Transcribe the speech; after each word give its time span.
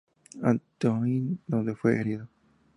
Antoine, 0.43 1.37
donde 1.45 1.75
fue 1.75 1.95
herido. 2.01 2.27